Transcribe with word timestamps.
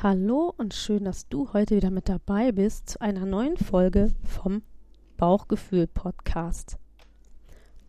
Hallo 0.00 0.54
und 0.56 0.74
schön, 0.74 1.02
dass 1.02 1.26
du 1.26 1.52
heute 1.52 1.74
wieder 1.74 1.90
mit 1.90 2.08
dabei 2.08 2.52
bist 2.52 2.90
zu 2.90 3.00
einer 3.00 3.26
neuen 3.26 3.56
Folge 3.56 4.12
vom 4.22 4.62
Bauchgefühl 5.16 5.88
Podcast. 5.88 6.78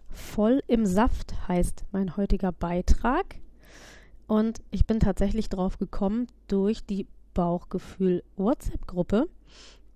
Voll 0.09 0.63
im 0.65 0.87
Saft 0.87 1.47
heißt 1.47 1.85
mein 1.91 2.17
heutiger 2.17 2.51
Beitrag 2.51 3.35
und 4.25 4.59
ich 4.71 4.87
bin 4.87 4.99
tatsächlich 4.99 5.49
drauf 5.49 5.77
gekommen 5.77 6.25
durch 6.47 6.83
die 6.83 7.05
Bauchgefühl 7.35 8.23
WhatsApp-Gruppe. 8.37 9.29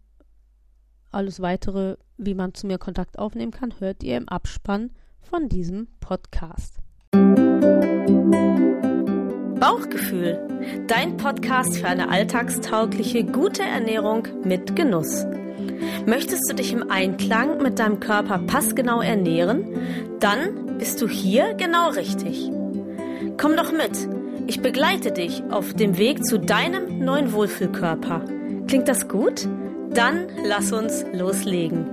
alles 1.12 1.41
weitere, 1.41 1.97
wie 2.16 2.34
man 2.34 2.55
zu 2.55 2.66
mir 2.66 2.78
Kontakt 2.78 3.19
aufnehmen 3.19 3.53
kann, 3.53 3.78
hört 3.81 4.03
ihr 4.03 4.16
im 4.16 4.28
Abspann 4.28 4.91
von 5.20 5.48
diesem 5.48 5.88
Podcast. 6.00 6.78
Bauchgefühl, 9.61 10.39
dein 10.86 11.19
Podcast 11.19 11.77
für 11.77 11.86
eine 11.86 12.08
alltagstaugliche, 12.08 13.25
gute 13.25 13.62
Ernährung 13.62 14.27
mit 14.42 14.75
Genuss. 14.75 15.27
Möchtest 16.06 16.50
du 16.50 16.55
dich 16.55 16.72
im 16.72 16.91
Einklang 16.91 17.62
mit 17.62 17.78
deinem 17.78 18.00
Körper 18.00 18.38
passgenau 18.38 19.03
ernähren? 19.03 19.66
Dann 20.19 20.78
bist 20.78 21.03
du 21.03 21.09
hier 21.09 21.53
genau 21.54 21.91
richtig. 21.91 22.50
Komm 23.37 23.54
doch 23.54 23.71
mit. 23.71 24.09
Ich 24.47 24.62
begleite 24.62 25.12
dich 25.12 25.43
auf 25.50 25.75
dem 25.75 25.98
Weg 25.98 26.25
zu 26.25 26.38
deinem 26.38 26.98
neuen 26.98 27.34
Wohlfühlkörper. 27.34 28.25
Klingt 28.66 28.88
das 28.88 29.09
gut? 29.09 29.47
Dann 29.92 30.28
lass 30.42 30.72
uns 30.72 31.04
loslegen. 31.12 31.90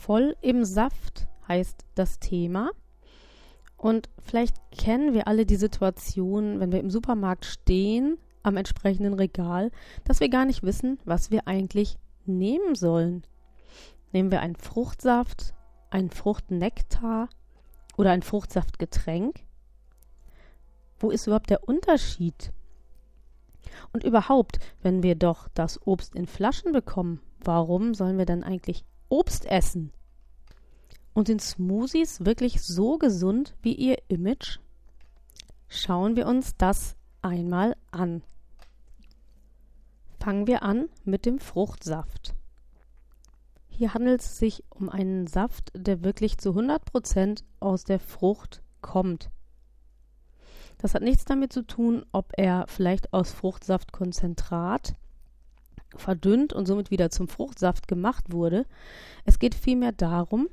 Voll 0.00 0.36
im 0.40 0.64
Saft 0.64 1.28
heißt 1.46 1.84
das 1.94 2.18
Thema. 2.18 2.70
Und 3.76 4.08
vielleicht 4.22 4.56
kennen 4.70 5.14
wir 5.14 5.26
alle 5.28 5.46
die 5.46 5.56
Situation, 5.56 6.60
wenn 6.60 6.72
wir 6.72 6.80
im 6.80 6.90
Supermarkt 6.90 7.44
stehen, 7.44 8.18
am 8.42 8.56
entsprechenden 8.56 9.14
Regal, 9.14 9.70
dass 10.04 10.20
wir 10.20 10.30
gar 10.30 10.46
nicht 10.46 10.62
wissen, 10.62 10.98
was 11.04 11.30
wir 11.30 11.46
eigentlich 11.46 11.96
nehmen 12.24 12.74
sollen. 12.74 13.24
Nehmen 14.12 14.30
wir 14.30 14.40
einen 14.40 14.56
Fruchtsaft, 14.56 15.54
einen 15.90 16.10
Fruchtnektar 16.10 17.28
oder 17.96 18.10
ein 18.10 18.22
Fruchtsaftgetränk? 18.22 19.40
Wo 20.98 21.10
ist 21.10 21.26
überhaupt 21.26 21.50
der 21.50 21.68
Unterschied? 21.68 22.52
Und 23.92 24.04
überhaupt, 24.04 24.58
wenn 24.82 25.02
wir 25.02 25.14
doch 25.14 25.48
das 25.48 25.86
Obst 25.86 26.14
in 26.14 26.26
Flaschen 26.26 26.72
bekommen, 26.72 27.20
warum 27.42 27.94
sollen 27.94 28.18
wir 28.18 28.26
dann 28.26 28.42
eigentlich 28.42 28.84
Obst 29.10 29.44
essen? 29.44 29.92
Und 31.12 31.26
sind 31.26 31.42
Smoothies 31.42 32.24
wirklich 32.24 32.62
so 32.62 32.96
gesund 32.96 33.54
wie 33.60 33.74
ihr 33.74 33.98
Image? 34.08 34.58
Schauen 35.68 36.16
wir 36.16 36.26
uns 36.26 36.56
das 36.56 36.96
einmal 37.20 37.76
an. 37.90 38.22
Fangen 40.18 40.46
wir 40.46 40.62
an 40.62 40.88
mit 41.04 41.26
dem 41.26 41.38
Fruchtsaft. 41.38 42.34
Hier 43.68 43.94
handelt 43.94 44.20
es 44.20 44.38
sich 44.38 44.64
um 44.70 44.88
einen 44.88 45.26
Saft, 45.26 45.72
der 45.74 46.04
wirklich 46.04 46.38
zu 46.38 46.50
100% 46.50 47.42
aus 47.58 47.84
der 47.84 47.98
Frucht 47.98 48.62
kommt. 48.80 49.30
Das 50.78 50.94
hat 50.94 51.02
nichts 51.02 51.24
damit 51.24 51.52
zu 51.52 51.66
tun, 51.66 52.06
ob 52.12 52.32
er 52.36 52.66
vielleicht 52.68 53.12
aus 53.12 53.32
Fruchtsaftkonzentrat 53.32 54.94
verdünnt 55.96 56.52
und 56.52 56.66
somit 56.66 56.90
wieder 56.90 57.10
zum 57.10 57.28
Fruchtsaft 57.28 57.88
gemacht 57.88 58.32
wurde. 58.32 58.66
Es 59.24 59.38
geht 59.38 59.54
vielmehr 59.54 59.92
darum, 59.92 60.48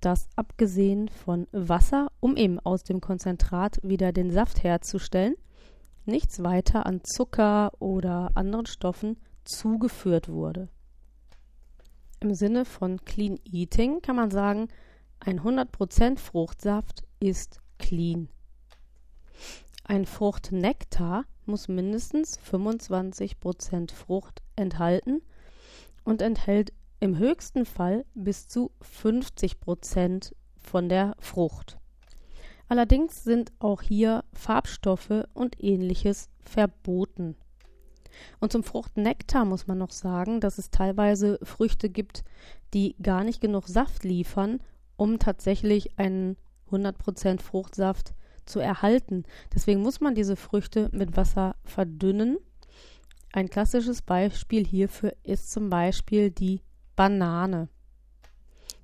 dass 0.00 0.28
abgesehen 0.36 1.08
von 1.08 1.46
Wasser, 1.52 2.10
um 2.20 2.36
eben 2.36 2.58
aus 2.58 2.82
dem 2.82 3.00
Konzentrat 3.00 3.78
wieder 3.82 4.12
den 4.12 4.30
Saft 4.30 4.62
herzustellen, 4.62 5.34
nichts 6.06 6.42
weiter 6.42 6.86
an 6.86 7.02
Zucker 7.04 7.72
oder 7.78 8.30
anderen 8.34 8.66
Stoffen 8.66 9.18
zugeführt 9.44 10.28
wurde. 10.28 10.68
Im 12.20 12.34
Sinne 12.34 12.64
von 12.64 13.04
Clean 13.04 13.38
Eating 13.44 14.02
kann 14.02 14.16
man 14.16 14.30
sagen, 14.30 14.68
ein 15.20 15.40
100% 15.40 16.18
Fruchtsaft 16.18 17.04
ist 17.18 17.60
clean. 17.78 18.28
Ein 19.84 20.06
Fruchtnektar 20.06 21.24
muss 21.50 21.68
mindestens 21.68 22.38
25% 22.38 23.92
Frucht 23.92 24.42
enthalten 24.56 25.22
und 26.04 26.22
enthält 26.22 26.72
im 27.00 27.18
höchsten 27.18 27.66
Fall 27.66 28.04
bis 28.14 28.48
zu 28.48 28.70
50 28.82 29.60
Prozent 29.60 30.34
von 30.58 30.88
der 30.88 31.16
Frucht. 31.18 31.78
Allerdings 32.68 33.24
sind 33.24 33.52
auch 33.58 33.82
hier 33.82 34.24
Farbstoffe 34.32 35.24
und 35.34 35.62
ähnliches 35.62 36.28
verboten. 36.38 37.36
Und 38.38 38.52
zum 38.52 38.62
Fruchtnektar 38.62 39.44
muss 39.44 39.66
man 39.66 39.78
noch 39.78 39.90
sagen, 39.90 40.40
dass 40.40 40.58
es 40.58 40.70
teilweise 40.70 41.38
Früchte 41.42 41.88
gibt, 41.88 42.22
die 42.74 42.94
gar 43.02 43.24
nicht 43.24 43.40
genug 43.40 43.66
Saft 43.66 44.04
liefern, 44.04 44.60
um 44.96 45.18
tatsächlich 45.18 45.98
einen 45.98 46.36
100% 46.70 47.40
Fruchtsaft 47.40 48.14
zu 48.46 48.60
erhalten. 48.60 49.24
Deswegen 49.54 49.82
muss 49.82 50.00
man 50.00 50.14
diese 50.14 50.36
Früchte 50.36 50.88
mit 50.92 51.16
Wasser 51.16 51.56
verdünnen. 51.64 52.38
Ein 53.32 53.48
klassisches 53.48 54.02
Beispiel 54.02 54.66
hierfür 54.66 55.14
ist 55.22 55.52
zum 55.52 55.70
Beispiel 55.70 56.30
die 56.30 56.62
Banane. 56.96 57.68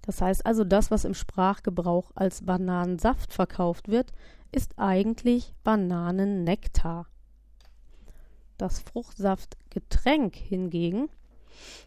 Das 0.03 0.23
heißt 0.23 0.47
also, 0.47 0.63
das, 0.63 0.91
was 0.91 1.05
im 1.05 1.15
Sprachgebrauch 1.15 2.13
als 2.15 2.45
Bananensaft 2.45 3.33
verkauft 3.33 3.89
wird, 3.89 4.13
ist 4.53 4.79
eigentlich 4.79 5.53
Bananennektar. 5.65 7.07
Das 8.57 8.79
Fruchtsaftgetränk 8.79 10.37
hingegen 10.37 11.09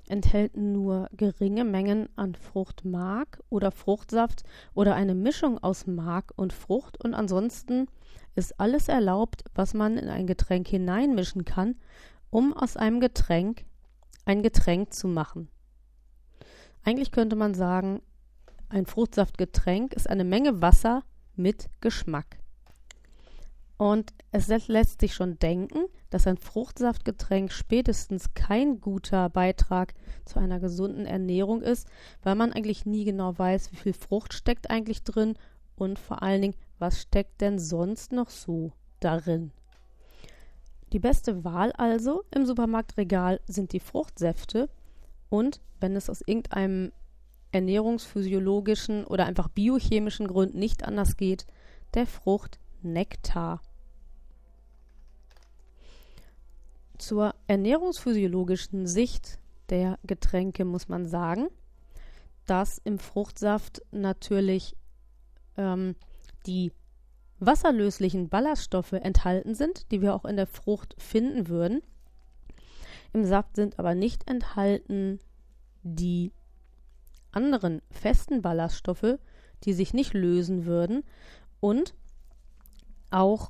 enthält 0.07 0.57
nur 0.57 1.09
geringe 1.11 1.63
Mengen 1.63 2.09
an 2.15 2.35
Fruchtmark 2.35 3.41
oder 3.49 3.71
Fruchtsaft 3.71 4.43
oder 4.73 4.95
eine 4.95 5.15
Mischung 5.15 5.57
aus 5.57 5.87
Mark 5.87 6.31
und 6.35 6.53
Frucht 6.53 7.03
und 7.03 7.13
ansonsten 7.13 7.87
ist 8.35 8.59
alles 8.59 8.87
erlaubt, 8.87 9.43
was 9.53 9.73
man 9.73 9.97
in 9.97 10.09
ein 10.09 10.27
Getränk 10.27 10.67
hineinmischen 10.67 11.45
kann, 11.45 11.75
um 12.29 12.53
aus 12.53 12.77
einem 12.77 12.99
Getränk 12.99 13.65
ein 14.25 14.43
Getränk 14.43 14.93
zu 14.93 15.07
machen. 15.07 15.49
Eigentlich 16.83 17.11
könnte 17.11 17.35
man 17.35 17.53
sagen, 17.53 18.01
ein 18.69 18.85
Fruchtsaftgetränk 18.85 19.93
ist 19.93 20.09
eine 20.09 20.23
Menge 20.23 20.61
Wasser 20.61 21.03
mit 21.35 21.69
Geschmack. 21.81 22.38
Und 23.79 24.11
es 24.33 24.49
lässt 24.67 24.99
sich 24.99 25.13
schon 25.13 25.39
denken, 25.39 25.85
dass 26.09 26.27
ein 26.27 26.35
Fruchtsaftgetränk 26.35 27.53
spätestens 27.53 28.33
kein 28.33 28.81
guter 28.81 29.29
Beitrag 29.29 29.93
zu 30.25 30.37
einer 30.37 30.59
gesunden 30.59 31.05
Ernährung 31.05 31.61
ist, 31.61 31.87
weil 32.21 32.35
man 32.35 32.51
eigentlich 32.51 32.85
nie 32.85 33.05
genau 33.05 33.39
weiß, 33.39 33.71
wie 33.71 33.77
viel 33.77 33.93
Frucht 33.93 34.33
steckt 34.33 34.69
eigentlich 34.69 35.03
drin 35.05 35.35
und 35.77 35.97
vor 35.97 36.21
allen 36.21 36.41
Dingen, 36.41 36.55
was 36.77 36.99
steckt 36.99 37.39
denn 37.39 37.57
sonst 37.57 38.11
noch 38.11 38.29
so 38.29 38.73
darin. 38.99 39.53
Die 40.91 40.99
beste 40.99 41.45
Wahl 41.45 41.71
also 41.71 42.25
im 42.35 42.45
Supermarktregal 42.45 43.39
sind 43.47 43.71
die 43.71 43.79
Fruchtsäfte 43.79 44.69
und 45.29 45.61
wenn 45.79 45.95
es 45.95 46.09
aus 46.09 46.19
irgendeinem 46.25 46.91
ernährungsphysiologischen 47.53 49.05
oder 49.05 49.25
einfach 49.25 49.47
biochemischen 49.47 50.27
Grund 50.27 50.53
nicht 50.53 50.83
anders 50.83 51.15
geht, 51.15 51.45
der 51.93 52.07
Fruchtnektar. 52.07 53.61
Zur 57.09 57.33
ernährungsphysiologischen 57.47 58.85
Sicht 58.85 59.39
der 59.71 59.97
Getränke 60.03 60.63
muss 60.63 60.89
man 60.89 61.07
sagen, 61.07 61.47
dass 62.45 62.77
im 62.77 62.99
Fruchtsaft 62.99 63.81
natürlich 63.89 64.75
ähm, 65.57 65.95
die 66.45 66.71
wasserlöslichen 67.39 68.29
Ballaststoffe 68.29 68.91
enthalten 68.91 69.55
sind, 69.55 69.91
die 69.91 70.03
wir 70.03 70.13
auch 70.13 70.23
in 70.23 70.35
der 70.35 70.45
Frucht 70.45 70.95
finden 70.99 71.47
würden. 71.47 71.81
Im 73.11 73.25
Saft 73.25 73.55
sind 73.55 73.79
aber 73.79 73.95
nicht 73.95 74.29
enthalten 74.29 75.19
die 75.81 76.31
anderen 77.31 77.81
festen 77.89 78.43
Ballaststoffe, 78.43 79.17
die 79.63 79.73
sich 79.73 79.95
nicht 79.95 80.13
lösen 80.13 80.67
würden 80.67 81.03
und 81.59 81.95
auch 83.09 83.49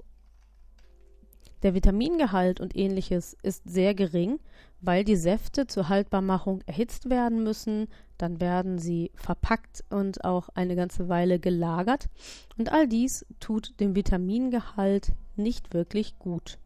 der 1.63 1.73
Vitamingehalt 1.73 2.59
und 2.59 2.75
ähnliches 2.75 3.35
ist 3.43 3.69
sehr 3.69 3.93
gering, 3.93 4.39
weil 4.81 5.03
die 5.03 5.15
Säfte 5.15 5.67
zur 5.67 5.89
Haltbarmachung 5.89 6.61
erhitzt 6.65 7.09
werden 7.09 7.43
müssen, 7.43 7.87
dann 8.17 8.39
werden 8.39 8.79
sie 8.79 9.11
verpackt 9.15 9.83
und 9.89 10.23
auch 10.23 10.49
eine 10.53 10.75
ganze 10.75 11.09
Weile 11.09 11.39
gelagert 11.39 12.09
und 12.57 12.71
all 12.71 12.87
dies 12.87 13.25
tut 13.39 13.79
dem 13.79 13.95
Vitamingehalt 13.95 15.13
nicht 15.35 15.73
wirklich 15.73 16.17
gut. 16.19 16.59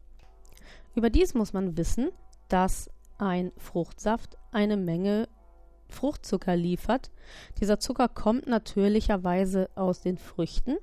Überdies 0.94 1.34
muss 1.34 1.52
man 1.52 1.76
wissen, 1.76 2.10
dass 2.48 2.88
ein 3.18 3.52
Fruchtsaft 3.56 4.36
eine 4.52 4.76
Menge 4.76 5.28
Fruchtzucker 5.88 6.56
liefert. 6.56 7.10
Dieser 7.60 7.78
Zucker 7.78 8.08
kommt 8.08 8.46
natürlicherweise 8.46 9.70
aus 9.74 10.00
den 10.00 10.18
Früchten 10.18 10.76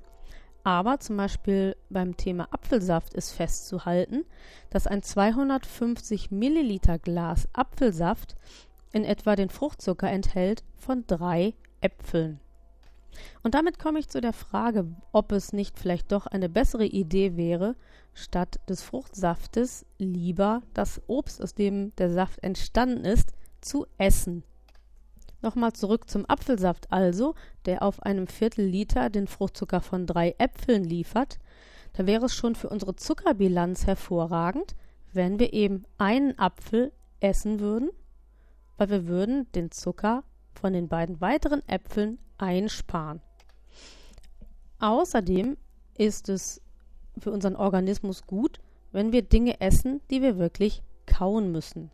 aber 0.64 1.00
zum 1.00 1.16
Beispiel 1.16 1.76
beim 1.90 2.16
Thema 2.16 2.48
Apfelsaft 2.52 3.14
ist 3.14 3.32
festzuhalten, 3.32 4.24
dass 4.70 4.86
ein 4.86 5.02
250 5.02 6.30
Milliliter 6.30 6.98
Glas 6.98 7.48
Apfelsaft 7.52 8.36
in 8.92 9.04
etwa 9.04 9.36
den 9.36 9.50
Fruchtzucker 9.50 10.10
enthält 10.10 10.62
von 10.76 11.04
drei 11.06 11.54
Äpfeln. 11.80 12.40
Und 13.42 13.54
damit 13.54 13.78
komme 13.78 13.98
ich 13.98 14.08
zu 14.08 14.20
der 14.20 14.32
Frage, 14.32 14.86
ob 15.12 15.32
es 15.32 15.52
nicht 15.52 15.78
vielleicht 15.78 16.12
doch 16.12 16.26
eine 16.26 16.48
bessere 16.48 16.86
Idee 16.86 17.36
wäre, 17.36 17.76
statt 18.14 18.60
des 18.68 18.82
Fruchtsaftes 18.82 19.84
lieber 19.98 20.62
das 20.74 21.02
Obst, 21.08 21.42
aus 21.42 21.54
dem 21.54 21.94
der 21.96 22.10
Saft 22.10 22.42
entstanden 22.42 23.04
ist, 23.04 23.32
zu 23.60 23.86
essen. 23.98 24.44
Nochmal 25.42 25.72
zurück 25.72 26.08
zum 26.08 26.24
Apfelsaft 26.28 26.92
also, 26.92 27.34
der 27.66 27.82
auf 27.82 28.00
einem 28.02 28.28
Viertel 28.28 28.64
Liter 28.64 29.10
den 29.10 29.26
Fruchtzucker 29.26 29.80
von 29.80 30.06
drei 30.06 30.36
Äpfeln 30.38 30.84
liefert. 30.84 31.38
Da 31.94 32.06
wäre 32.06 32.26
es 32.26 32.34
schon 32.34 32.54
für 32.54 32.68
unsere 32.68 32.94
Zuckerbilanz 32.94 33.86
hervorragend, 33.86 34.76
wenn 35.12 35.40
wir 35.40 35.52
eben 35.52 35.84
einen 35.98 36.38
Apfel 36.38 36.92
essen 37.20 37.58
würden, 37.58 37.90
weil 38.76 38.88
wir 38.88 39.06
würden 39.08 39.50
den 39.52 39.72
Zucker 39.72 40.22
von 40.54 40.72
den 40.72 40.88
beiden 40.88 41.20
weiteren 41.20 41.66
Äpfeln 41.68 42.18
einsparen. 42.38 43.20
Außerdem 44.78 45.56
ist 45.98 46.28
es 46.28 46.62
für 47.18 47.32
unseren 47.32 47.56
Organismus 47.56 48.26
gut, 48.26 48.60
wenn 48.92 49.12
wir 49.12 49.22
Dinge 49.22 49.60
essen, 49.60 50.00
die 50.10 50.22
wir 50.22 50.38
wirklich 50.38 50.82
kauen 51.06 51.50
müssen. 51.50 51.90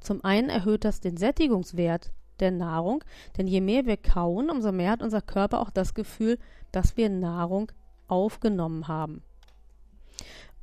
Zum 0.00 0.24
einen 0.24 0.48
erhöht 0.48 0.84
das 0.84 1.00
den 1.00 1.16
Sättigungswert 1.16 2.12
der 2.40 2.50
Nahrung, 2.50 3.04
denn 3.36 3.46
je 3.46 3.60
mehr 3.60 3.86
wir 3.86 3.96
kauen, 3.96 4.50
umso 4.50 4.72
mehr 4.72 4.92
hat 4.92 5.02
unser 5.02 5.22
Körper 5.22 5.60
auch 5.60 5.70
das 5.70 5.94
Gefühl, 5.94 6.38
dass 6.72 6.96
wir 6.96 7.08
Nahrung 7.08 7.70
aufgenommen 8.06 8.88
haben. 8.88 9.22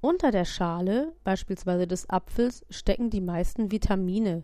Unter 0.01 0.31
der 0.31 0.45
Schale, 0.45 1.13
beispielsweise 1.23 1.87
des 1.87 2.09
Apfels, 2.09 2.65
stecken 2.69 3.09
die 3.09 3.21
meisten 3.21 3.71
Vitamine. 3.71 4.43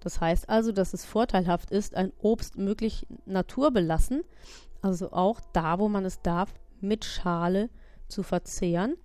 Das 0.00 0.20
heißt 0.20 0.48
also, 0.48 0.72
dass 0.72 0.94
es 0.94 1.04
vorteilhaft 1.04 1.70
ist, 1.70 1.94
ein 1.94 2.12
Obst 2.18 2.58
möglich 2.58 3.06
naturbelassen, 3.24 4.22
also 4.82 5.12
auch 5.12 5.40
da, 5.52 5.78
wo 5.78 5.88
man 5.88 6.04
es 6.04 6.20
darf, 6.22 6.52
mit 6.80 7.04
Schale 7.04 7.70
zu 8.08 8.22
verzehren. 8.22 8.96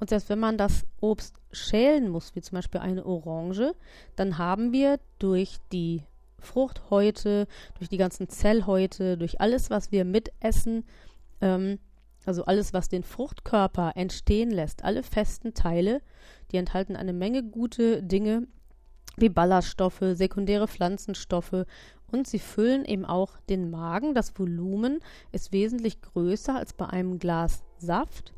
Und 0.00 0.10
selbst 0.10 0.28
wenn 0.28 0.38
man 0.38 0.56
das 0.56 0.86
Obst 1.00 1.36
schälen 1.52 2.08
muss, 2.08 2.34
wie 2.34 2.40
zum 2.40 2.56
Beispiel 2.56 2.80
eine 2.80 3.04
Orange, 3.04 3.74
dann 4.16 4.38
haben 4.38 4.72
wir 4.72 4.98
durch 5.18 5.58
die 5.72 6.02
Fruchthäute, 6.44 7.46
durch 7.78 7.88
die 7.88 7.96
ganzen 7.96 8.28
Zellhäute, 8.28 9.16
durch 9.18 9.40
alles, 9.40 9.70
was 9.70 9.92
wir 9.92 10.04
mitessen, 10.04 10.84
ähm, 11.40 11.78
also 12.26 12.44
alles, 12.44 12.72
was 12.72 12.88
den 12.88 13.02
Fruchtkörper 13.02 13.92
entstehen 13.96 14.50
lässt, 14.50 14.84
alle 14.84 15.02
festen 15.02 15.54
Teile, 15.54 16.00
die 16.52 16.56
enthalten 16.56 16.96
eine 16.96 17.12
Menge 17.12 17.42
gute 17.42 18.02
Dinge 18.02 18.46
wie 19.16 19.28
Ballaststoffe, 19.28 20.02
sekundäre 20.14 20.66
Pflanzenstoffe 20.66 21.66
und 22.10 22.26
sie 22.26 22.38
füllen 22.38 22.84
eben 22.84 23.04
auch 23.04 23.38
den 23.48 23.70
Magen. 23.70 24.14
Das 24.14 24.38
Volumen 24.38 25.00
ist 25.32 25.52
wesentlich 25.52 26.00
größer 26.00 26.56
als 26.56 26.72
bei 26.72 26.86
einem 26.86 27.18
Glas 27.18 27.62
Saft. 27.78 28.32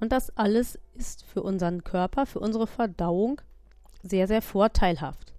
Und 0.00 0.12
das 0.12 0.36
alles 0.36 0.78
ist 0.94 1.24
für 1.24 1.42
unseren 1.42 1.84
Körper, 1.84 2.24
für 2.24 2.40
unsere 2.40 2.66
Verdauung 2.66 3.40
sehr, 4.02 4.26
sehr 4.26 4.42
vorteilhaft. 4.42 5.34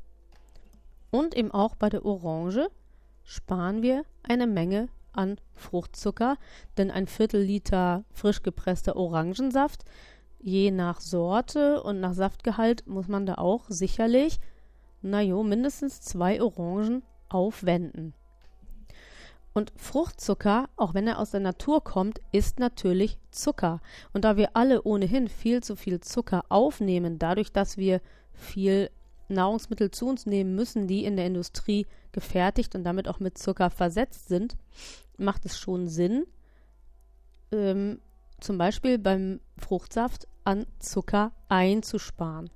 Und 1.12 1.36
eben 1.36 1.52
auch 1.52 1.76
bei 1.76 1.90
der 1.90 2.06
Orange 2.06 2.70
sparen 3.24 3.82
wir 3.82 4.04
eine 4.24 4.48
Menge 4.48 4.88
an 5.14 5.38
Fruchtzucker, 5.54 6.38
denn 6.78 6.90
ein 6.90 7.08
Viertel 7.08 7.42
Liter 7.42 8.06
frisch 8.12 8.44
gepresster 8.44 8.96
Orangensaft, 8.96 9.84
je 10.40 10.72
nach 10.72 11.02
Sorte 11.02 11.84
und 11.84 12.00
nach 12.00 12.14
Saftgehalt, 12.14 12.88
muss 12.88 13.08
man 13.08 13.26
da 13.26 13.36
auch 13.36 13.66
sicherlich, 13.68 14.40
najo, 15.02 15.44
mindestens 15.44 16.02
zwei 16.02 16.42
Orangen 16.42 17.04
aufwenden. 17.30 18.14
Und 19.54 19.74
Fruchtzucker, 19.76 20.70
auch 20.78 20.94
wenn 20.94 21.08
er 21.08 21.20
aus 21.20 21.32
der 21.32 21.42
Natur 21.42 21.84
kommt, 21.84 22.22
ist 22.32 22.60
natürlich 22.60 23.20
Zucker. 23.32 23.82
Und 24.14 24.24
da 24.24 24.38
wir 24.38 24.56
alle 24.56 24.84
ohnehin 24.84 25.28
viel 25.28 25.62
zu 25.62 25.76
viel 25.76 26.00
Zucker 26.00 26.46
aufnehmen, 26.48 27.20
dadurch, 27.20 27.52
dass 27.52 27.78
wir 27.78 28.00
viel 28.32 28.90
Nahrungsmittel 29.32 29.92
zu 29.92 30.08
uns 30.08 30.26
nehmen 30.26 30.56
müssen, 30.56 30.88
die 30.88 31.06
in 31.06 31.16
der 31.16 31.26
Industrie 31.26 31.88
gefertigt 32.12 32.76
und 32.76 32.84
damit 32.84 33.08
auch 33.08 33.20
mit 33.20 33.38
Zucker 33.38 33.70
versetzt 33.70 34.28
sind, 34.28 34.56
macht 35.18 35.46
es 35.46 35.60
schon 35.60 35.88
Sinn, 35.88 36.26
ähm, 37.52 38.00
zum 38.40 38.58
Beispiel 38.58 38.98
beim 38.98 39.40
Fruchtsaft 39.58 40.28
an 40.44 40.66
Zucker 40.80 41.32
einzusparen. 41.48 42.50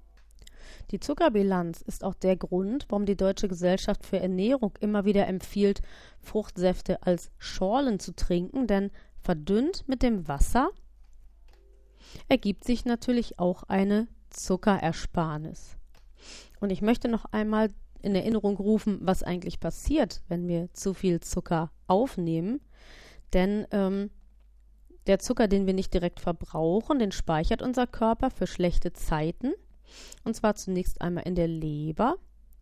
Die 0.92 1.00
Zuckerbilanz 1.00 1.82
ist 1.82 2.04
auch 2.04 2.16
der 2.16 2.36
Grund, 2.36 2.86
warum 2.90 3.06
die 3.06 3.18
Deutsche 3.18 3.48
Gesellschaft 3.48 4.06
für 4.06 4.20
Ernährung 4.20 4.74
immer 4.80 5.06
wieder 5.06 5.28
empfiehlt, 5.28 5.82
Fruchtsäfte 6.20 7.04
als 7.04 7.32
Schorlen 7.38 8.00
zu 8.00 8.16
trinken, 8.16 8.68
denn 8.68 8.92
verdünnt 9.22 9.88
mit 9.88 10.04
dem 10.04 10.28
Wasser 10.28 10.70
ergibt 12.30 12.64
sich 12.64 12.86
natürlich 12.86 13.40
auch 13.40 13.64
eine 13.64 14.08
Zuckerersparnis. 14.30 15.78
Und 16.66 16.72
ich 16.72 16.82
möchte 16.82 17.10
noch 17.10 17.26
einmal 17.26 17.70
in 18.02 18.16
Erinnerung 18.16 18.58
rufen, 18.58 18.98
was 19.00 19.22
eigentlich 19.22 19.60
passiert, 19.60 20.24
wenn 20.30 20.48
wir 20.48 20.74
zu 20.74 20.96
viel 20.96 21.20
Zucker 21.20 21.70
aufnehmen. 21.86 22.60
Denn 23.34 23.68
ähm, 23.70 24.10
der 25.06 25.20
Zucker, 25.20 25.48
den 25.48 25.68
wir 25.68 25.76
nicht 25.76 25.94
direkt 25.94 26.20
verbrauchen, 26.20 26.98
den 26.98 27.12
speichert 27.12 27.62
unser 27.62 27.86
Körper 27.86 28.32
für 28.32 28.48
schlechte 28.48 28.94
Zeiten. 28.94 29.54
Und 30.24 30.36
zwar 30.36 30.56
zunächst 30.56 31.04
einmal 31.04 31.28
in 31.28 31.36
der 31.36 31.48
Leber. 31.48 32.16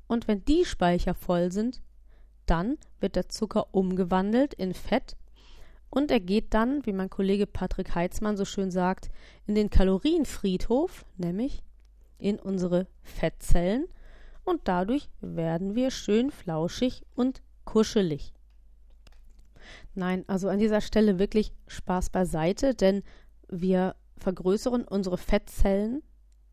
Und 0.08 0.28
wenn 0.28 0.44
die 0.44 0.66
Speicher 0.66 1.14
voll 1.14 1.54
sind, 1.54 1.82
dann 2.46 2.76
wird 3.00 3.16
der 3.16 3.30
Zucker 3.30 3.74
umgewandelt 3.74 4.54
in 4.54 4.74
Fett 4.74 5.16
und 5.90 6.12
er 6.12 6.20
geht 6.20 6.54
dann, 6.54 6.86
wie 6.86 6.92
mein 6.92 7.10
Kollege 7.10 7.48
Patrick 7.48 7.96
Heitzmann 7.96 8.36
so 8.36 8.44
schön 8.44 8.70
sagt, 8.70 9.12
in 9.46 9.56
den 9.56 9.70
Kalorienfriedhof, 9.70 11.06
nämlich 11.16 11.64
in 12.18 12.40
unsere 12.40 12.88
Fettzellen 13.02 13.86
und 14.44 14.62
dadurch 14.66 15.10
werden 15.22 15.76
wir 15.76 15.92
schön 15.92 16.32
flauschig 16.32 17.04
und 17.16 17.42
kuschelig. 17.66 18.34
Nein, 19.96 20.24
also 20.28 20.50
an 20.50 20.60
dieser 20.60 20.82
Stelle 20.82 21.20
wirklich 21.20 21.54
Spaß 21.68 22.10
beiseite, 22.10 22.74
denn 22.74 23.04
wir 23.48 23.96
vergrößern 24.18 24.84
unsere 24.84 25.18
Fettzellen 25.18 26.02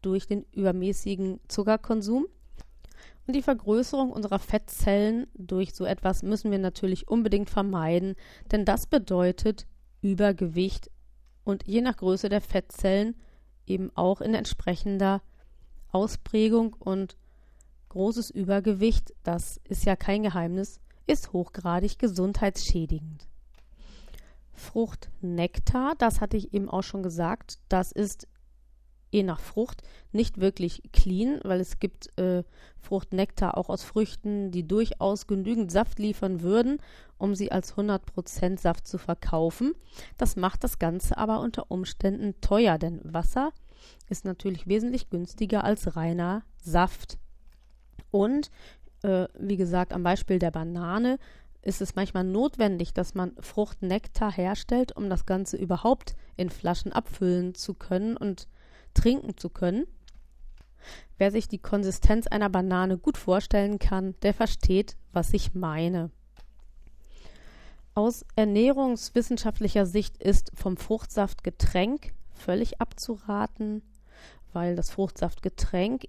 durch 0.03 0.27
den 0.27 0.45
übermäßigen 0.53 1.41
Zuckerkonsum. 1.49 2.27
Und 3.27 3.37
die 3.37 3.43
Vergrößerung 3.43 4.11
unserer 4.11 4.39
Fettzellen 4.39 5.27
durch 5.35 5.75
so 5.75 5.85
etwas 5.85 6.23
müssen 6.23 6.51
wir 6.51 6.59
natürlich 6.59 7.09
unbedingt 7.09 7.51
vermeiden, 7.51 8.15
denn 8.51 8.65
das 8.65 8.87
bedeutet 8.87 9.67
Übergewicht 10.03 10.91
und 11.45 11.67
je 11.67 11.81
nach 11.81 11.97
Größe 11.97 12.29
der 12.29 12.41
Fettzellen 12.41 13.15
eben 13.67 13.91
auch 13.95 14.21
in 14.21 14.35
entsprechender 14.35 15.23
Ausprägung 15.93 16.75
und 16.79 17.17
großes 17.91 18.31
Übergewicht, 18.31 19.15
das 19.23 19.61
ist 19.65 19.85
ja 19.85 19.97
kein 19.97 20.23
Geheimnis, 20.23 20.81
ist 21.07 21.33
hochgradig 21.33 21.99
gesundheitsschädigend. 21.99 23.27
Fruchtnektar, 24.53 25.95
das 25.99 26.21
hatte 26.21 26.37
ich 26.37 26.53
eben 26.53 26.69
auch 26.69 26.83
schon 26.83 27.03
gesagt, 27.03 27.59
das 27.69 27.93
ist 27.93 28.29
je 29.11 29.23
nach 29.23 29.41
Frucht 29.41 29.83
nicht 30.13 30.41
wirklich 30.41 30.83
clean, 30.93 31.41
weil 31.43 31.61
es 31.61 31.81
gibt 31.81 32.17
äh, 32.19 32.45
Fruchtnektar 32.79 33.57
auch 33.57 33.69
aus 33.69 33.83
Früchten, 33.83 34.51
die 34.51 34.67
durchaus 34.67 35.27
genügend 35.27 35.73
Saft 35.73 35.99
liefern 35.99 36.43
würden, 36.43 36.79
um 37.19 37.35
sie 37.35 37.51
als 37.51 37.75
100% 37.75 38.61
Saft 38.61 38.87
zu 38.87 38.99
verkaufen. 38.99 39.75
Das 40.17 40.37
macht 40.37 40.63
das 40.63 40.79
Ganze 40.79 41.19
aber 41.19 41.41
unter 41.41 41.71
Umständen 41.71 42.41
teuer, 42.41 42.79
denn 42.79 43.01
Wasser 43.03 43.53
ist 44.09 44.25
natürlich 44.25 44.67
wesentlich 44.67 45.11
günstiger 45.11 45.65
als 45.65 45.97
reiner 45.97 46.43
Saft. 46.63 47.19
Und 48.11 48.51
äh, 49.03 49.27
wie 49.39 49.57
gesagt, 49.57 49.93
am 49.93 50.03
Beispiel 50.03 50.39
der 50.39 50.51
Banane 50.51 51.19
ist 51.63 51.81
es 51.81 51.95
manchmal 51.95 52.25
notwendig, 52.25 52.95
dass 52.95 53.15
man 53.15 53.33
Fruchtnektar 53.39 54.33
herstellt, 54.33 54.97
um 54.97 55.11
das 55.11 55.27
Ganze 55.27 55.57
überhaupt 55.57 56.15
in 56.37 56.51
Flaschen 56.51 56.93
abfüllen 56.93 57.55
zu 57.55 57.75
können 57.75 58.17
und 58.17 58.49
trinken 58.95 59.37
zu 59.37 59.51
können. 59.51 59.87
Wer 61.19 61.31
sich 61.31 61.49
die 61.49 61.59
Konsistenz 61.59 62.27
einer 62.27 62.49
Banane 62.49 62.97
gut 62.97 63.19
vorstellen 63.19 63.79
kann, 63.79 64.15
der 64.23 64.33
versteht, 64.33 64.97
was 65.13 65.35
ich 65.35 65.55
meine. 65.55 66.11
Aus 67.95 68.25
ernährungswissenschaftlicher 68.37 69.85
Sicht 69.85 70.17
ist 70.23 70.53
vom 70.55 70.79
Fruchtsaftgetränk 70.79 72.15
völlig 72.41 72.81
abzuraten, 72.81 73.83
weil 74.53 74.77
das 74.77 74.91
Fruchtsaftgetränk 74.91 76.07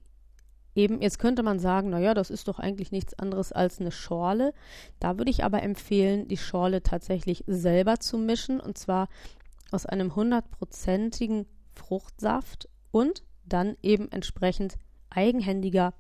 eben, 0.76 1.02
jetzt 1.02 1.20
könnte 1.20 1.44
man 1.44 1.60
sagen, 1.60 1.90
naja, 1.90 2.14
das 2.14 2.30
ist 2.30 2.48
doch 2.48 2.60
eigentlich 2.60 2.92
nichts 2.92 3.14
anderes 3.14 3.52
als 3.52 3.80
eine 3.80 3.92
Schorle. 3.92 4.54
Da 5.00 5.18
würde 5.18 5.32
ich 5.32 5.44
aber 5.44 5.62
empfehlen, 5.64 6.28
die 6.28 6.38
Schorle 6.38 6.82
tatsächlich 6.82 7.44
selber 7.48 8.00
zu 8.00 8.18
mischen 8.18 8.60
und 8.60 8.78
zwar 8.78 9.08
aus 9.72 9.86
einem 9.86 10.16
hundertprozentigen 10.16 11.46
Fruchtsaft 11.74 12.70
und 12.92 13.24
dann 13.46 13.76
eben 13.82 14.12
entsprechend 14.12 14.78
eigenhändiger 15.10 15.94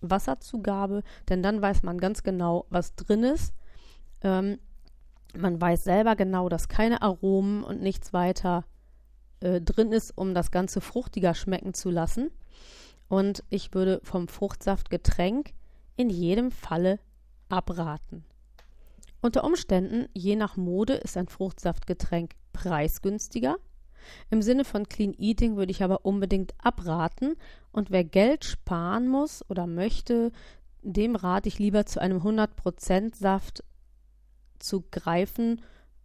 Wasserzugabe, 0.00 1.02
denn 1.28 1.42
dann 1.42 1.62
weiß 1.62 1.82
man 1.82 1.98
ganz 1.98 2.22
genau, 2.22 2.66
was 2.68 2.94
drin 2.94 3.24
ist. 3.24 3.54
Ähm, 4.22 4.58
man 5.36 5.60
weiß 5.60 5.84
selber 5.84 6.16
genau, 6.16 6.48
dass 6.48 6.68
keine 6.68 7.02
Aromen 7.02 7.64
und 7.64 7.82
nichts 7.82 8.12
weiter 8.12 8.64
äh, 9.44 9.60
drin 9.60 9.92
ist, 9.92 10.16
um 10.16 10.34
das 10.34 10.50
Ganze 10.50 10.80
fruchtiger 10.80 11.34
schmecken 11.34 11.74
zu 11.74 11.90
lassen. 11.90 12.30
Und 13.08 13.44
ich 13.50 13.74
würde 13.74 14.00
vom 14.02 14.28
Fruchtsaftgetränk 14.28 15.52
in 15.96 16.10
jedem 16.10 16.50
Falle 16.50 16.98
abraten. 17.48 18.24
Unter 19.20 19.44
Umständen, 19.44 20.08
je 20.12 20.36
nach 20.36 20.56
Mode, 20.56 20.94
ist 20.94 21.16
ein 21.16 21.28
Fruchtsaftgetränk 21.28 22.32
preisgünstiger 22.52 23.56
im 24.30 24.42
Sinne 24.42 24.64
von 24.64 24.88
Clean 24.88 25.14
Eating 25.18 25.56
würde 25.56 25.70
ich 25.70 25.82
aber 25.82 26.04
unbedingt 26.04 26.54
abraten 26.58 27.36
und 27.72 27.90
wer 27.90 28.04
Geld 28.04 28.44
sparen 28.44 29.08
muss 29.08 29.48
oder 29.48 29.66
möchte, 29.66 30.32
dem 30.82 31.16
rate 31.16 31.48
ich 31.48 31.58
lieber 31.58 31.86
zu 31.86 32.00
einem 32.00 32.18
100% 32.18 33.16
Saft 33.16 33.64
zu 34.58 34.84
greifen 34.90 35.60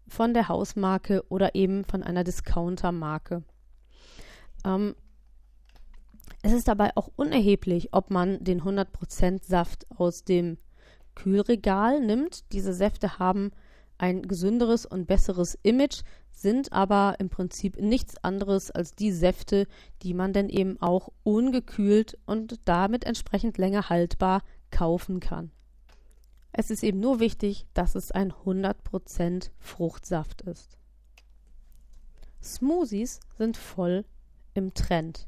von 0.09 0.33
der 0.33 0.47
Hausmarke 0.47 1.23
oder 1.29 1.55
eben 1.55 1.85
von 1.85 2.03
einer 2.03 2.23
Discounter-Marke. 2.23 3.43
Ähm, 4.65 4.95
es 6.41 6.53
ist 6.53 6.67
dabei 6.67 6.91
auch 6.95 7.09
unerheblich, 7.15 7.89
ob 7.93 8.11
man 8.11 8.43
den 8.43 8.61
100% 8.61 9.43
Saft 9.43 9.85
aus 9.95 10.23
dem 10.23 10.57
Kühlregal 11.15 11.99
nimmt. 11.99 12.51
Diese 12.53 12.73
Säfte 12.73 13.19
haben 13.19 13.51
ein 13.97 14.21
gesünderes 14.21 14.85
und 14.85 15.05
besseres 15.05 15.59
Image, 15.63 16.01
sind 16.31 16.71
aber 16.71 17.15
im 17.19 17.29
Prinzip 17.29 17.79
nichts 17.81 18.15
anderes 18.23 18.71
als 18.71 18.95
die 18.95 19.11
Säfte, 19.11 19.67
die 20.01 20.13
man 20.13 20.31
dann 20.31 20.47
eben 20.47 20.81
auch 20.81 21.09
ungekühlt 21.23 22.17
und 22.25 22.61
damit 22.63 23.03
entsprechend 23.03 23.57
länger 23.57 23.89
haltbar 23.89 24.41
kaufen 24.71 25.19
kann. 25.19 25.51
Es 26.51 26.71
ist 26.71 26.83
eben 26.83 26.99
nur 26.99 27.19
wichtig, 27.19 27.67
dass 27.73 27.95
es 27.95 28.11
ein 28.11 28.31
100% 28.31 29.51
Fruchtsaft 29.59 30.41
ist. 30.41 30.77
Smoothies 32.41 33.19
sind 33.37 33.57
voll 33.57 34.05
im 34.53 34.73
Trend. 34.73 35.27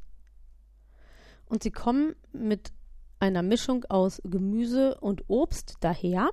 Und 1.46 1.64
sie 1.64 1.72
kommen 1.72 2.16
mit 2.32 2.72
einer 3.20 3.44
Mischung 3.44 3.86
aus 3.86 4.22
Gemüse 4.24 5.00
und 5.00 5.26
Obst 5.28 5.76
daher 5.82 6.32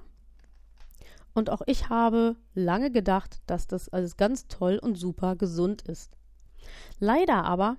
und 1.38 1.50
auch 1.50 1.62
ich 1.66 1.88
habe 1.88 2.34
lange 2.54 2.90
gedacht, 2.90 3.42
dass 3.46 3.68
das 3.68 3.88
alles 3.88 4.16
ganz 4.16 4.48
toll 4.48 4.78
und 4.82 4.96
super 4.96 5.36
gesund 5.36 5.82
ist. 5.82 6.16
Leider 6.98 7.44
aber 7.44 7.76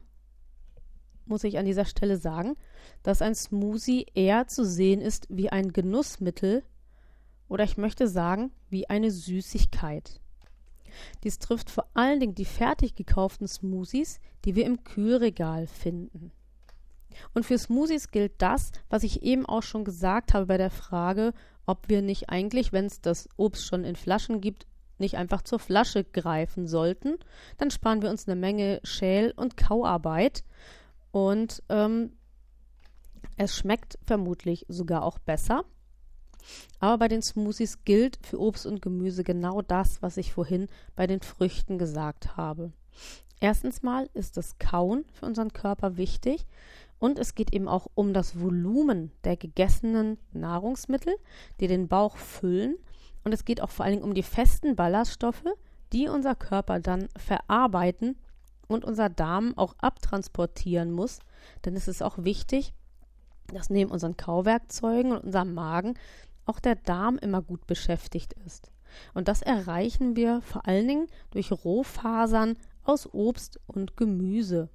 muss 1.26 1.44
ich 1.44 1.58
an 1.58 1.66
dieser 1.66 1.84
Stelle 1.84 2.16
sagen, 2.16 2.56
dass 3.04 3.22
ein 3.22 3.36
Smoothie 3.36 4.06
eher 4.16 4.48
zu 4.48 4.64
sehen 4.64 5.02
ist 5.02 5.28
wie 5.30 5.50
ein 5.50 5.74
Genussmittel 5.74 6.64
oder 7.50 7.64
ich 7.64 7.78
möchte 7.78 8.08
sagen, 8.08 8.52
wie 8.70 8.90
eine 8.90 9.12
Süßigkeit. 9.12 10.22
Dies 11.24 11.40
trifft 11.40 11.70
vor 11.70 11.86
allen 11.94 12.20
Dingen 12.20 12.36
die 12.36 12.46
fertig 12.46 12.96
gekauften 12.96 13.48
Smoothies, 13.48 14.20
die 14.46 14.56
wir 14.56 14.66
im 14.66 14.84
Kühlregal 14.84 15.68
finden. 15.68 16.32
Und 17.34 17.46
für 17.46 17.58
Smoothies 17.58 18.12
gilt 18.12 18.42
das, 18.42 18.72
was 18.90 19.04
ich 19.04 19.24
eben 19.24 19.46
auch 19.46 19.64
schon 19.64 19.84
gesagt 19.84 20.34
habe 20.34 20.46
bei 20.46 20.58
der 20.58 20.70
Frage, 20.70 21.34
ob 21.66 21.90
wir 21.90 22.02
nicht 22.02 22.30
eigentlich, 22.30 22.72
wenn 22.72 22.86
es 22.86 23.02
das 23.02 23.28
Obst 23.36 23.66
schon 23.66 23.84
in 23.84 23.96
Flaschen 23.96 24.42
gibt, 24.42 24.66
nicht 24.98 25.16
einfach 25.16 25.42
zur 25.42 25.60
Flasche 25.60 26.04
greifen 26.04 26.68
sollten. 26.68 27.18
Dann 27.58 27.72
sparen 27.72 28.02
wir 28.02 28.10
uns 28.10 28.28
eine 28.28 28.36
Menge 28.36 28.80
Schäl- 28.84 29.34
und 29.36 29.58
Kauarbeit 29.58 30.44
und 31.12 31.64
ähm, 31.70 32.14
es 33.38 33.56
schmeckt 33.56 33.98
vermutlich 34.04 34.66
sogar 34.68 35.04
auch 35.04 35.20
besser. 35.20 35.64
Aber 36.80 36.98
bei 36.98 37.08
den 37.08 37.22
Smoothies 37.22 37.84
gilt 37.84 38.20
für 38.22 38.40
Obst 38.40 38.66
und 38.66 38.82
Gemüse 38.82 39.24
genau 39.24 39.62
das, 39.62 40.02
was 40.02 40.18
ich 40.18 40.34
vorhin 40.34 40.68
bei 40.96 41.08
den 41.08 41.22
Früchten 41.22 41.78
gesagt 41.78 42.38
habe. 42.38 42.72
Erstens 43.40 43.84
mal 43.84 44.10
ist 44.14 44.38
das 44.38 44.58
Kauen 44.60 45.06
für 45.14 45.26
unseren 45.26 45.54
Körper 45.54 45.98
wichtig. 45.98 46.46
Und 47.00 47.18
es 47.18 47.34
geht 47.34 47.54
eben 47.54 47.70
auch 47.70 47.88
um 47.96 48.14
das 48.14 48.40
Volumen 48.40 49.12
der 49.24 49.38
gegessenen 49.38 50.18
Nahrungsmittel, 50.34 51.16
die 51.60 51.68
den 51.68 51.88
Bauch 51.88 52.18
füllen. 52.18 52.78
Und 53.24 53.34
es 53.34 53.46
geht 53.46 53.62
auch 53.62 53.70
vor 53.70 53.86
allen 53.86 53.96
Dingen 53.96 54.04
um 54.04 54.14
die 54.14 54.24
festen 54.24 54.76
Ballaststoffe, 54.76 55.46
die 55.94 56.10
unser 56.10 56.36
Körper 56.36 56.80
dann 56.80 57.08
verarbeiten 57.16 58.18
und 58.68 58.84
unser 58.84 59.10
Darm 59.10 59.58
auch 59.58 59.76
abtransportieren 59.80 60.92
muss. 60.92 61.20
Denn 61.64 61.76
es 61.76 61.88
ist 61.88 62.04
auch 62.04 62.18
wichtig, 62.18 62.74
dass 63.48 63.70
neben 63.70 63.92
unseren 63.92 64.18
Kauwerkzeugen 64.18 65.14
und 65.14 65.24
unserem 65.24 65.54
Magen 65.54 65.96
auch 66.50 66.60
der 66.60 66.76
Darm 66.76 67.18
immer 67.18 67.42
gut 67.42 67.66
beschäftigt 67.68 68.34
ist. 68.46 68.72
Und 69.14 69.28
das 69.28 69.42
erreichen 69.42 70.16
wir 70.16 70.42
vor 70.42 70.68
allen 70.68 70.88
Dingen 70.88 71.08
durch 71.32 71.52
Rohfasern 71.52 72.58
aus 72.84 73.14
Obst 73.14 73.60
und 73.68 73.96
Gemüse. 73.98 74.70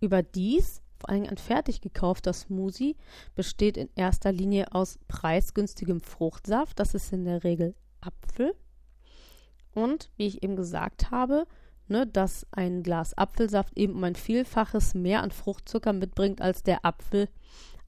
Überdies 0.00 0.82
vor 0.98 1.10
allem 1.10 1.24
ein 1.24 1.36
fertig 1.36 1.82
gekaufter 1.82 2.32
Smoothie 2.32 2.96
besteht 3.34 3.76
in 3.76 3.90
erster 3.96 4.32
Linie 4.32 4.72
aus 4.72 4.98
preisgünstigem 5.08 6.00
Fruchtsaft. 6.00 6.80
Das 6.80 6.94
ist 6.94 7.12
in 7.12 7.24
der 7.24 7.44
Regel 7.44 7.74
Apfel. 8.00 8.54
Und 9.74 10.10
wie 10.16 10.26
ich 10.26 10.42
eben 10.42 10.56
gesagt 10.56 11.10
habe, 11.10 11.46
ne, 11.86 12.06
dass 12.06 12.46
ein 12.50 12.82
Glas 12.82 13.16
Apfelsaft 13.16 13.76
eben 13.76 13.94
um 13.94 14.04
ein 14.04 14.16
Vielfaches 14.16 14.94
mehr 14.94 15.22
an 15.22 15.32
Fruchtzucker 15.32 15.92
mitbringt 15.92 16.40
als 16.40 16.62
der 16.62 16.86
Apfel 16.86 17.28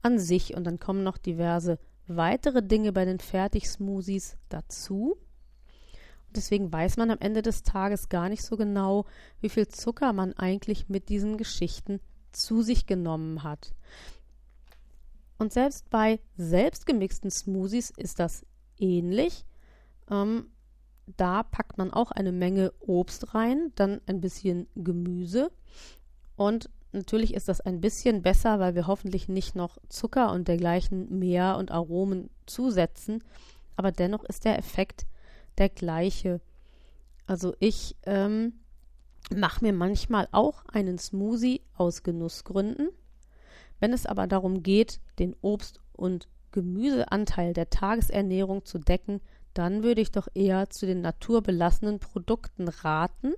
an 0.03 0.19
sich. 0.19 0.55
Und 0.55 0.65
dann 0.65 0.79
kommen 0.79 1.03
noch 1.03 1.17
diverse 1.17 1.79
weitere 2.09 2.62
Dinge 2.62 2.93
bei 2.93 3.05
den 3.05 3.21
Fertig-Smoothies 3.21 4.37
dazu. 4.49 5.17
Und 6.27 6.37
deswegen 6.37 6.73
weiß 6.73 6.97
man 6.97 7.11
am 7.11 7.19
Ende 7.21 7.43
des 7.43 7.62
Tages 7.62 8.09
gar 8.09 8.29
nicht 8.29 8.43
so 8.43 8.57
genau, 8.57 9.07
wie 9.41 9.49
viel 9.49 9.69
Zucker 9.69 10.12
man 10.12 10.33
eigentlich 10.35 10.88
mit 10.88 11.09
diesen 11.09 11.38
Geschichten 11.38 12.00
zu 12.33 12.62
sich 12.62 12.87
genommen 12.87 13.43
hat. 13.43 13.75
Und 15.38 15.53
selbst 15.53 15.88
bei 15.91 16.21
selbstgemixten 16.37 17.31
Smoothies 17.31 17.91
ist 17.91 18.19
das 18.19 18.45
ähnlich. 18.79 19.45
Ähm, 20.11 20.50
da 21.17 21.43
packt 21.43 21.79
man 21.79 21.93
auch 21.93 22.11
eine 22.11 22.33
Menge 22.33 22.73
Obst 22.81 23.35
rein, 23.35 23.73
dann 23.77 24.00
ein 24.07 24.21
bisschen 24.21 24.67
Gemüse 24.75 25.50
und 26.37 26.69
natürlich 26.92 27.35
ist 27.35 27.49
das 27.49 27.61
ein 27.61 27.80
bisschen 27.80 28.23
besser, 28.23 28.59
weil 28.61 28.75
wir 28.75 28.87
hoffentlich 28.87 29.28
nicht 29.28 29.54
noch 29.54 29.78
Zucker 29.88 30.33
und 30.33 30.49
dergleichen 30.49 31.18
mehr 31.18 31.57
und 31.57 31.71
Aromen 31.71 32.30
zusetzen, 32.47 33.23
aber 33.76 33.92
dennoch 33.92 34.25
ist 34.25 34.45
der 34.45 34.59
Effekt 34.59 35.07
der 35.59 35.68
gleiche. 35.68 36.40
Also 37.26 37.54
ich 37.61 37.97
ähm, 38.07 38.54
mache 39.35 39.64
mir 39.64 39.73
manchmal 39.73 40.28
auch 40.33 40.64
einen 40.66 40.99
Smoothie 40.99 41.62
aus 41.75 42.02
Genussgründen. 42.02 42.88
Wenn 43.80 43.92
es 43.92 44.07
aber 44.07 44.26
darum 44.26 44.62
geht, 44.62 45.00
den 45.18 45.35
Obst- 45.42 45.80
und 45.92 46.28
Gemüseanteil 46.52 47.52
der 47.52 47.71
Tagesernährung 47.71 48.64
zu 48.64 48.78
decken, 48.78 49.21
dann 49.54 49.83
würde 49.83 50.00
ich 50.00 50.11
doch 50.11 50.28
eher 50.35 50.71
zu 50.71 50.87
den 50.87 51.00
naturbelassenen 51.00 51.99
Produkten 51.99 52.68
raten. 52.68 53.35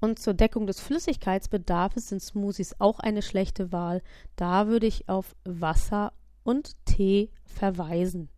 Und 0.00 0.18
zur 0.18 0.34
Deckung 0.34 0.66
des 0.66 0.80
Flüssigkeitsbedarfs 0.80 2.08
sind 2.08 2.22
Smoothies 2.22 2.76
auch 2.78 3.00
eine 3.00 3.22
schlechte 3.22 3.72
Wahl. 3.72 4.02
Da 4.36 4.68
würde 4.68 4.86
ich 4.86 5.08
auf 5.08 5.34
Wasser 5.44 6.12
und 6.44 6.76
Tee 6.84 7.30
verweisen. 7.44 8.28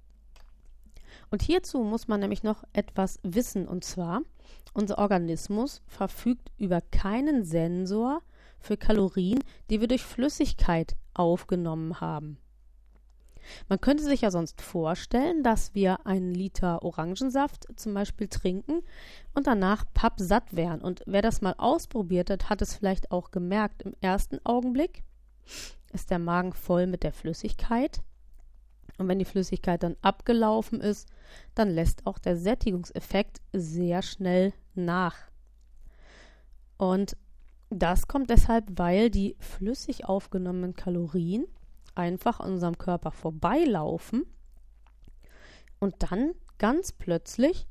Und 1.30 1.42
hierzu 1.42 1.78
muss 1.82 2.08
man 2.08 2.20
nämlich 2.20 2.42
noch 2.42 2.64
etwas 2.72 3.20
wissen, 3.22 3.68
und 3.68 3.84
zwar, 3.84 4.22
unser 4.72 4.98
Organismus 4.98 5.82
verfügt 5.86 6.50
über 6.58 6.80
keinen 6.80 7.44
Sensor 7.44 8.22
für 8.58 8.76
Kalorien, 8.76 9.38
die 9.70 9.80
wir 9.80 9.88
durch 9.88 10.02
Flüssigkeit 10.02 10.96
aufgenommen 11.14 12.00
haben. 12.00 12.38
Man 13.68 13.80
könnte 13.80 14.04
sich 14.04 14.22
ja 14.22 14.30
sonst 14.30 14.60
vorstellen, 14.60 15.42
dass 15.42 15.74
wir 15.74 16.06
einen 16.06 16.34
Liter 16.34 16.82
Orangensaft 16.82 17.66
zum 17.76 17.94
Beispiel 17.94 18.28
trinken 18.28 18.82
und 19.34 19.46
danach 19.46 19.84
pappsatt 19.94 20.54
wären. 20.54 20.80
Und 20.80 21.02
wer 21.06 21.22
das 21.22 21.40
mal 21.40 21.54
ausprobiert 21.58 22.30
hat, 22.30 22.50
hat 22.50 22.62
es 22.62 22.74
vielleicht 22.74 23.10
auch 23.10 23.30
gemerkt. 23.30 23.82
Im 23.82 23.94
ersten 24.00 24.38
Augenblick 24.44 25.02
ist 25.92 26.10
der 26.10 26.18
Magen 26.18 26.52
voll 26.52 26.86
mit 26.86 27.02
der 27.02 27.12
Flüssigkeit. 27.12 28.02
Und 28.98 29.08
wenn 29.08 29.18
die 29.18 29.24
Flüssigkeit 29.24 29.82
dann 29.82 29.96
abgelaufen 30.02 30.80
ist, 30.80 31.08
dann 31.54 31.70
lässt 31.70 32.06
auch 32.06 32.18
der 32.18 32.36
Sättigungseffekt 32.36 33.40
sehr 33.52 34.02
schnell 34.02 34.52
nach. 34.74 35.16
Und 36.76 37.16
das 37.70 38.08
kommt 38.08 38.30
deshalb, 38.30 38.64
weil 38.76 39.10
die 39.10 39.36
flüssig 39.38 40.04
aufgenommenen 40.04 40.74
Kalorien 40.74 41.46
einfach 42.00 42.40
an 42.40 42.52
unserem 42.52 42.78
Körper 42.78 43.10
vorbeilaufen 43.10 44.26
und 45.78 45.94
dann 46.10 46.34
ganz 46.58 46.92
plötzlich 46.92 47.66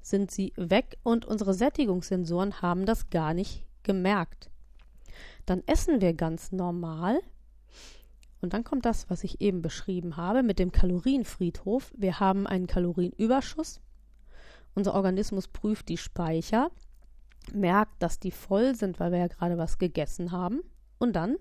sind 0.00 0.30
sie 0.30 0.52
weg 0.56 0.98
und 1.02 1.24
unsere 1.24 1.54
Sättigungssensoren 1.54 2.62
haben 2.62 2.86
das 2.86 3.10
gar 3.10 3.34
nicht 3.34 3.64
gemerkt. 3.82 4.50
Dann 5.46 5.62
essen 5.66 6.00
wir 6.00 6.14
ganz 6.14 6.52
normal 6.52 7.20
und 8.40 8.52
dann 8.52 8.64
kommt 8.64 8.84
das, 8.84 9.10
was 9.10 9.24
ich 9.24 9.40
eben 9.40 9.62
beschrieben 9.62 10.16
habe 10.16 10.42
mit 10.42 10.58
dem 10.58 10.72
Kalorienfriedhof. 10.72 11.92
Wir 11.96 12.20
haben 12.20 12.46
einen 12.46 12.66
Kalorienüberschuss. 12.66 13.80
Unser 14.74 14.94
Organismus 14.94 15.48
prüft 15.48 15.88
die 15.88 15.96
Speicher, 15.96 16.70
merkt, 17.52 18.02
dass 18.02 18.18
die 18.18 18.30
voll 18.30 18.74
sind, 18.74 19.00
weil 19.00 19.10
wir 19.10 19.18
ja 19.18 19.26
gerade 19.28 19.58
was 19.58 19.78
gegessen 19.78 20.32
haben 20.32 20.60
und 20.98 21.16
dann 21.16 21.36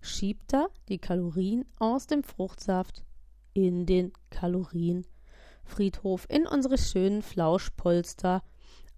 schiebt 0.00 0.52
er 0.52 0.68
die 0.88 0.98
Kalorien 0.98 1.64
aus 1.78 2.06
dem 2.06 2.22
Fruchtsaft 2.22 3.02
in 3.52 3.86
den 3.86 4.12
Kalorienfriedhof, 4.30 6.26
in 6.28 6.46
unsere 6.46 6.78
schönen 6.78 7.22
Flauschpolster 7.22 8.42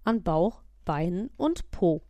an 0.03 0.23
Bauch, 0.23 0.63
Beinen 0.85 1.29
und 1.37 1.69
Po. 1.71 2.01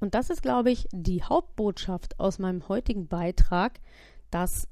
Und 0.00 0.14
das 0.14 0.28
ist, 0.28 0.42
glaube 0.42 0.70
ich, 0.70 0.86
die 0.92 1.22
Hauptbotschaft 1.22 2.20
aus 2.20 2.38
meinem 2.38 2.68
heutigen 2.68 3.08
Beitrag, 3.08 3.80
dass 4.30 4.68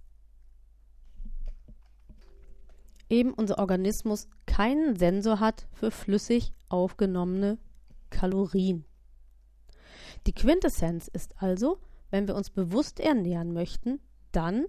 eben 3.08 3.32
unser 3.32 3.58
Organismus 3.58 4.28
keinen 4.46 4.96
Sensor 4.96 5.38
hat 5.40 5.68
für 5.72 5.90
flüssig 5.90 6.52
aufgenommene 6.68 7.58
Kalorien. 8.10 8.84
Die 10.26 10.32
Quintessenz 10.32 11.08
ist 11.08 11.34
also, 11.42 11.78
wenn 12.12 12.28
wir 12.28 12.36
uns 12.36 12.50
bewusst 12.50 13.00
ernähren 13.00 13.52
möchten, 13.52 13.98
dann 14.30 14.66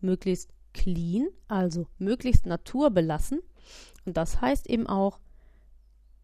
möglichst 0.00 0.50
clean, 0.72 1.28
also 1.48 1.86
möglichst 1.98 2.46
naturbelassen. 2.46 3.40
Und 4.06 4.16
das 4.16 4.40
heißt 4.40 4.70
eben 4.70 4.86
auch, 4.86 5.18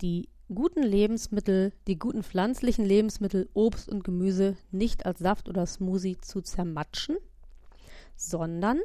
die 0.00 0.28
guten 0.54 0.82
Lebensmittel, 0.82 1.72
die 1.88 1.98
guten 1.98 2.22
pflanzlichen 2.22 2.84
Lebensmittel, 2.84 3.50
Obst 3.52 3.88
und 3.88 4.04
Gemüse 4.04 4.56
nicht 4.70 5.06
als 5.06 5.18
Saft 5.18 5.48
oder 5.48 5.66
Smoothie 5.66 6.18
zu 6.18 6.40
zermatschen, 6.40 7.16
sondern 8.16 8.80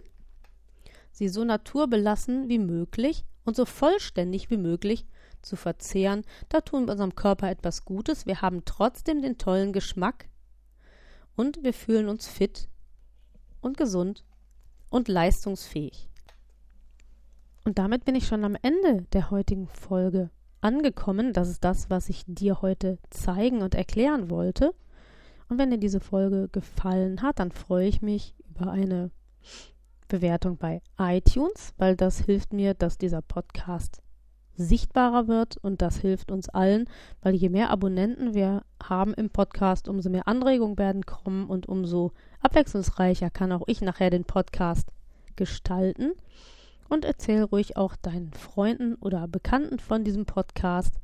sie 1.11 1.29
so 1.29 1.43
naturbelassen 1.43 2.49
wie 2.49 2.59
möglich 2.59 3.25
und 3.45 3.55
so 3.55 3.65
vollständig 3.65 4.49
wie 4.49 4.57
möglich 4.57 5.05
zu 5.43 5.55
verzehren. 5.55 6.23
Da 6.49 6.61
tun 6.61 6.87
wir 6.87 6.93
unserem 6.93 7.15
Körper 7.15 7.49
etwas 7.49 7.85
Gutes. 7.85 8.25
Wir 8.25 8.41
haben 8.41 8.65
trotzdem 8.65 9.21
den 9.21 9.37
tollen 9.37 9.71
Geschmack 9.71 10.27
und 11.35 11.63
wir 11.63 11.73
fühlen 11.73 12.07
uns 12.07 12.27
fit 12.27 12.67
und 13.61 13.77
gesund 13.77 14.23
und 14.89 15.07
leistungsfähig. 15.07 16.09
Und 17.65 17.79
damit 17.79 18.05
bin 18.05 18.15
ich 18.15 18.27
schon 18.27 18.43
am 18.43 18.57
Ende 18.61 19.03
der 19.13 19.31
heutigen 19.31 19.67
Folge 19.67 20.29
angekommen. 20.61 21.33
Das 21.33 21.49
ist 21.49 21.63
das, 21.63 21.89
was 21.89 22.09
ich 22.09 22.23
dir 22.27 22.61
heute 22.61 22.97
zeigen 23.09 23.61
und 23.61 23.75
erklären 23.75 24.29
wollte. 24.29 24.73
Und 25.49 25.57
wenn 25.57 25.71
dir 25.71 25.77
diese 25.77 25.99
Folge 25.99 26.49
gefallen 26.51 27.21
hat, 27.21 27.39
dann 27.39 27.51
freue 27.51 27.87
ich 27.87 28.01
mich 28.01 28.35
über 28.49 28.71
eine 28.71 29.11
Bewertung 30.07 30.57
bei 30.57 30.81
iTunes, 30.97 31.73
weil 31.77 31.95
das 31.95 32.19
hilft 32.19 32.53
mir, 32.53 32.73
dass 32.73 32.97
dieser 32.97 33.21
Podcast 33.21 34.01
sichtbarer 34.55 35.27
wird 35.27 35.57
und 35.57 35.81
das 35.81 35.97
hilft 35.97 36.31
uns 36.31 36.49
allen, 36.49 36.85
weil 37.21 37.33
je 37.33 37.49
mehr 37.49 37.69
Abonnenten 37.69 38.33
wir 38.33 38.63
haben 38.81 39.13
im 39.13 39.29
Podcast, 39.29 39.87
umso 39.87 40.09
mehr 40.09 40.27
Anregungen 40.27 40.77
werden 40.77 41.05
kommen 41.05 41.47
und 41.47 41.67
umso 41.67 42.11
abwechslungsreicher 42.41 43.29
kann 43.29 43.51
auch 43.51 43.63
ich 43.67 43.81
nachher 43.81 44.09
den 44.09 44.25
Podcast 44.25 44.89
gestalten. 45.35 46.11
Und 46.89 47.05
erzähl 47.05 47.43
ruhig 47.43 47.77
auch 47.77 47.95
deinen 47.95 48.33
Freunden 48.33 48.95
oder 48.95 49.27
Bekannten 49.27 49.79
von 49.79 50.03
diesem 50.03 50.25
Podcast. 50.25 50.99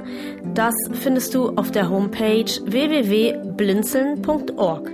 Das 0.54 0.74
findest 0.92 1.34
du 1.34 1.48
auf 1.50 1.70
der 1.70 1.90
Homepage 1.90 2.50
www.blinzeln.org. 2.64 4.90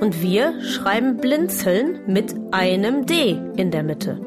Und 0.00 0.22
wir 0.22 0.60
schreiben 0.62 1.18
Blinzeln 1.18 2.00
mit 2.06 2.34
einem 2.50 3.06
D 3.06 3.38
in 3.56 3.70
der 3.70 3.82
Mitte. 3.82 4.18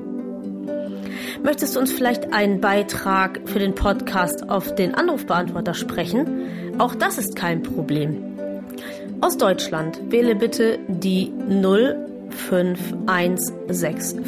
Möchtest 1.44 1.76
du 1.76 1.80
uns 1.80 1.92
vielleicht 1.92 2.34
einen 2.34 2.62
Beitrag 2.62 3.42
für 3.46 3.60
den 3.60 3.76
Podcast 3.76 4.50
auf 4.50 4.74
den 4.76 4.96
Anrufbeantworter 4.96 5.74
sprechen? 5.74 6.80
Auch 6.80 6.96
das 6.96 7.18
ist 7.18 7.36
kein 7.36 7.64
Problem. 7.64 8.24
Aus 9.22 9.38
Deutschland 9.38 10.12
wähle 10.12 10.36
bitte 10.36 10.80
die 10.88 11.32
05165 11.50 14.20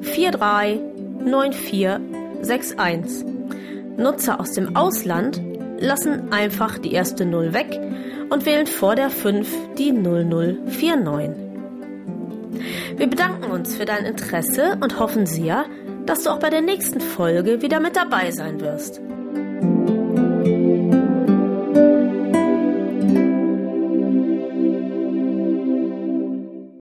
43 0.00 0.97
9461. 1.30 3.26
Nutzer 3.96 4.40
aus 4.40 4.52
dem 4.52 4.76
Ausland 4.76 5.40
lassen 5.78 6.32
einfach 6.32 6.78
die 6.78 6.92
erste 6.92 7.26
0 7.26 7.52
weg 7.52 7.80
und 8.30 8.46
wählen 8.46 8.66
vor 8.66 8.94
der 8.94 9.10
5 9.10 9.48
die 9.76 9.92
0049. 9.92 11.30
Wir 12.96 13.06
bedanken 13.08 13.50
uns 13.50 13.76
für 13.76 13.84
dein 13.84 14.04
Interesse 14.04 14.76
und 14.80 14.98
hoffen 14.98 15.26
sehr, 15.26 15.66
dass 16.06 16.24
du 16.24 16.30
auch 16.30 16.38
bei 16.38 16.50
der 16.50 16.62
nächsten 16.62 17.00
Folge 17.00 17.62
wieder 17.62 17.80
mit 17.80 17.96
dabei 17.96 18.30
sein 18.30 18.60
wirst. 18.60 19.00